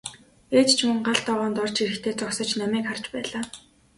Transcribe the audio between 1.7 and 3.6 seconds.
ирэхдээ зогсож намайг харж байлаа.